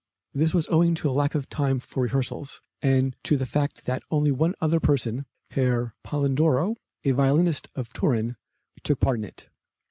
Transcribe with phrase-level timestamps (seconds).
[0.33, 4.31] This was owing to lack of time for rehearsals, and to the fact that only
[4.31, 8.35] one other person, Herr Polledro, a violinist of Turin,
[8.81, 9.49] took part in it.